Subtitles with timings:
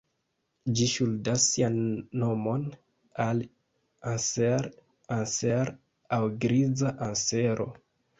[0.77, 1.75] Ĝi ŝuldas sian
[2.23, 2.63] nomon
[3.25, 3.41] al
[4.13, 4.65] "Anser
[5.17, 5.71] Anser"
[6.19, 7.69] aŭ griza ansero.